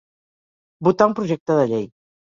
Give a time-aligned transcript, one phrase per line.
[0.89, 1.87] Votar un projecte de llei.